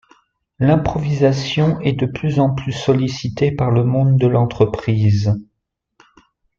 [0.57, 5.35] L'improvisation est de plus en plus sollicitée par le monde de l'entreprise.